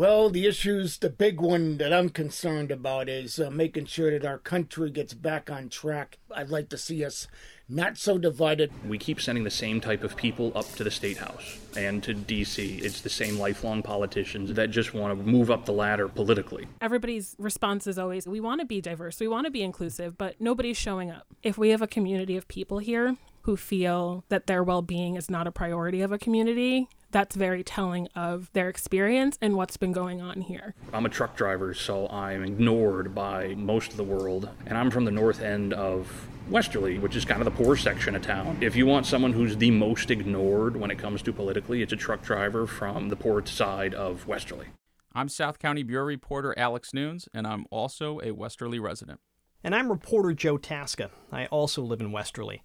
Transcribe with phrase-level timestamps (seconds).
[0.00, 4.26] Well, the issues, the big one that I'm concerned about is uh, making sure that
[4.26, 6.16] our country gets back on track.
[6.34, 7.28] I'd like to see us
[7.68, 8.72] not so divided.
[8.88, 12.14] We keep sending the same type of people up to the state house and to
[12.14, 12.82] DC.
[12.82, 16.66] It's the same lifelong politicians that just want to move up the ladder politically.
[16.80, 20.40] Everybody's response is always we want to be diverse, we want to be inclusive, but
[20.40, 21.26] nobody's showing up.
[21.42, 25.28] If we have a community of people here who feel that their well being is
[25.28, 29.92] not a priority of a community, that's very telling of their experience and what's been
[29.92, 30.74] going on here.
[30.92, 35.04] I'm a truck driver, so I'm ignored by most of the world, and I'm from
[35.04, 38.58] the north end of Westerly, which is kind of the poor section of town.
[38.60, 41.96] If you want someone who's the most ignored when it comes to politically, it's a
[41.96, 44.66] truck driver from the poor side of Westerly.
[45.12, 49.20] I'm South County Bureau reporter Alex Nunes, and I'm also a Westerly resident.
[49.62, 51.10] And I'm reporter Joe Tasca.
[51.30, 52.62] I also live in Westerly.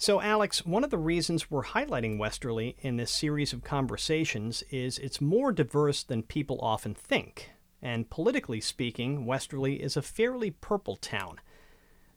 [0.00, 4.96] So, Alex, one of the reasons we're highlighting Westerly in this series of conversations is
[4.96, 7.50] it's more diverse than people often think.
[7.82, 11.40] And politically speaking, Westerly is a fairly purple town.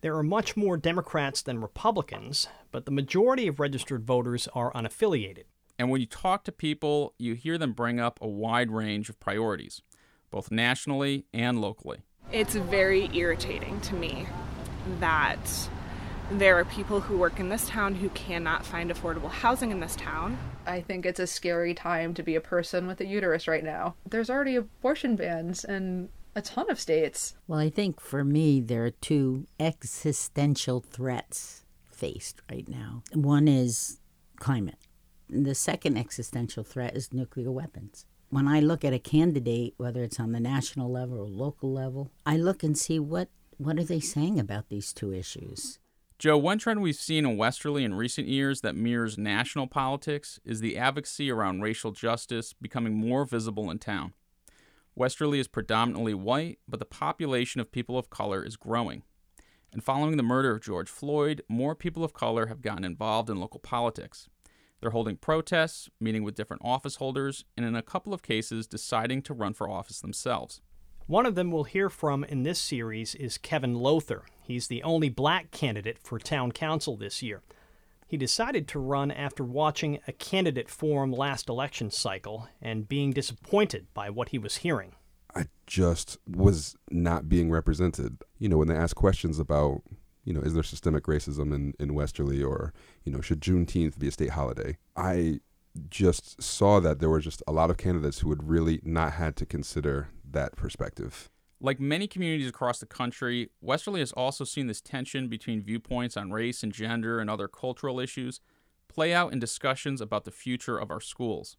[0.01, 5.45] There are much more Democrats than Republicans, but the majority of registered voters are unaffiliated.
[5.79, 9.19] And when you talk to people, you hear them bring up a wide range of
[9.19, 9.81] priorities,
[10.29, 12.01] both nationally and locally.
[12.31, 14.27] It's very irritating to me
[14.99, 15.39] that
[16.39, 19.95] there are people who work in this town who cannot find affordable housing in this
[19.95, 20.37] town.
[20.65, 23.95] I think it's a scary time to be a person with a uterus right now.
[24.07, 27.35] There's already abortion bans in a ton of states.
[27.47, 33.03] Well, I think for me, there are two existential threats faced right now.
[33.13, 33.99] One is
[34.37, 34.87] climate,
[35.29, 38.05] the second existential threat is nuclear weapons.
[38.29, 42.11] When I look at a candidate, whether it's on the national level or local level,
[42.25, 45.79] I look and see what, what are they saying about these two issues.
[46.21, 50.59] Joe, one trend we've seen in Westerly in recent years that mirrors national politics is
[50.59, 54.13] the advocacy around racial justice becoming more visible in town.
[54.93, 59.01] Westerly is predominantly white, but the population of people of color is growing.
[59.73, 63.39] And following the murder of George Floyd, more people of color have gotten involved in
[63.39, 64.29] local politics.
[64.79, 69.23] They're holding protests, meeting with different office holders, and in a couple of cases, deciding
[69.23, 70.61] to run for office themselves.
[71.11, 74.23] One of them we'll hear from in this series is Kevin Lowther.
[74.43, 77.41] He's the only black candidate for town council this year.
[78.07, 83.87] He decided to run after watching a candidate forum last election cycle and being disappointed
[83.93, 84.93] by what he was hearing.
[85.35, 88.23] I just was not being represented.
[88.37, 89.81] You know, when they ask questions about,
[90.23, 92.71] you know, is there systemic racism in, in Westerly or,
[93.03, 94.77] you know, should Juneteenth be a state holiday?
[94.95, 95.41] I
[95.89, 99.35] just saw that there were just a lot of candidates who had really not had
[99.37, 101.29] to consider that perspective.
[101.59, 106.31] Like many communities across the country, Westerly has also seen this tension between viewpoints on
[106.31, 108.41] race and gender and other cultural issues
[108.87, 111.57] play out in discussions about the future of our schools.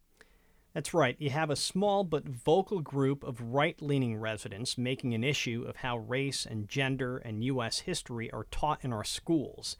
[0.73, 1.15] That's right.
[1.19, 5.77] You have a small but vocal group of right leaning residents making an issue of
[5.77, 7.79] how race and gender and U.S.
[7.79, 9.77] history are taught in our schools.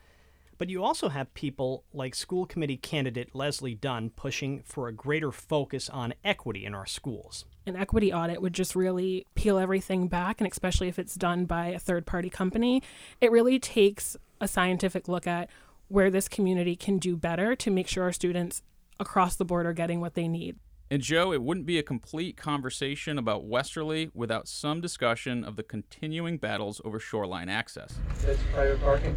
[0.60, 5.32] But you also have people like school committee candidate Leslie Dunn pushing for a greater
[5.32, 7.46] focus on equity in our schools.
[7.66, 11.68] An equity audit would just really peel everything back, and especially if it's done by
[11.68, 12.84] a third party company,
[13.22, 15.50] it really takes a scientific look at
[15.88, 18.64] where this community can do better to make sure our students
[19.00, 20.58] across the board are getting what they need.
[20.92, 25.64] And Joe, it wouldn't be a complete conversation about Westerly without some discussion of the
[25.64, 27.98] continuing battles over shoreline access.
[28.26, 29.16] That's private parking?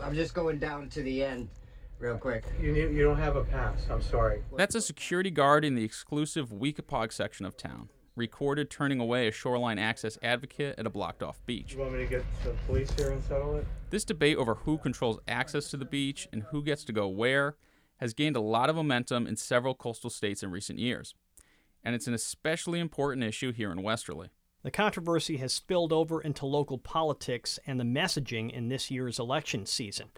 [0.00, 1.48] I'm just going down to the end
[2.00, 2.44] real quick.
[2.60, 3.86] You need, you don't have a pass.
[3.90, 4.42] I'm sorry.
[4.56, 9.32] That's a security guard in the exclusive Weekapaug section of town, recorded turning away a
[9.32, 11.74] shoreline access advocate at a blocked off beach.
[11.74, 13.66] You want me to get the police here and settle it?
[13.90, 17.56] This debate over who controls access to the beach and who gets to go where
[17.98, 21.14] has gained a lot of momentum in several coastal states in recent years.
[21.84, 24.28] And it's an especially important issue here in Westerly.
[24.62, 29.64] The controversy has spilled over into local politics and the messaging in this year's election
[29.64, 30.08] season,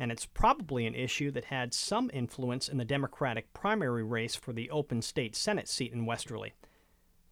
[0.00, 4.54] and it's probably an issue that had some influence in the Democratic primary race for
[4.54, 6.54] the open state Senate seat in Westerly.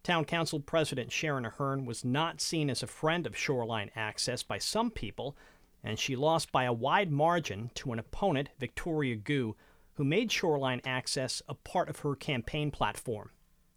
[0.03, 4.59] Town Council President Sharon Ahern was not seen as a friend of shoreline access by
[4.59, 5.35] some people,
[5.83, 9.55] and she lost by a wide margin to an opponent, Victoria Gu,
[9.95, 13.31] who made shoreline access a part of her campaign platform.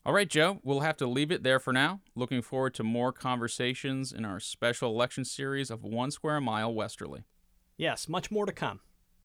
[0.05, 2.01] All right, Joe, we'll have to leave it there for now.
[2.15, 7.25] Looking forward to more conversations in our special election series of One Square Mile Westerly.
[7.83, 8.79] Yes, much more to come.